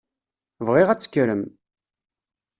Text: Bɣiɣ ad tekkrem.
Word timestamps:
Bɣiɣ 0.67 0.87
ad 0.89 0.99
tekkrem. 0.99 1.43